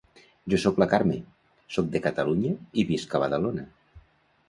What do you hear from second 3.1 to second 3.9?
a Badalona.